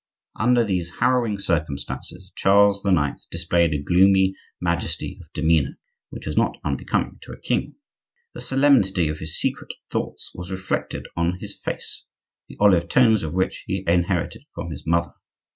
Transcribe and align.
Under 0.35 0.63
these 0.63 0.89
harrowing 0.97 1.37
circumstances, 1.37 2.31
Charles 2.35 2.83
IX. 2.83 3.23
displayed 3.29 3.71
a 3.75 3.83
gloomy 3.83 4.33
majesty 4.59 5.19
of 5.21 5.31
demeanor 5.31 5.77
which 6.09 6.25
was 6.25 6.35
not 6.35 6.57
unbecoming 6.63 7.19
to 7.21 7.31
a 7.33 7.39
king. 7.39 7.75
The 8.33 8.41
solemnity 8.41 9.09
of 9.09 9.19
his 9.19 9.39
secret 9.39 9.75
thoughts 9.91 10.31
was 10.33 10.49
reflected 10.49 11.05
on 11.15 11.37
his 11.39 11.55
face, 11.55 12.05
the 12.49 12.57
olive 12.59 12.87
tones 12.89 13.21
of 13.21 13.33
which 13.33 13.63
he 13.67 13.83
inherited 13.85 14.41
from 14.55 14.71
his 14.71 14.87
mother. 14.87 15.13